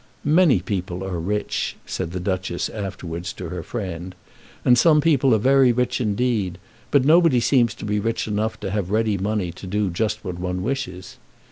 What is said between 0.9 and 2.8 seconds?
are rich," said the Duchess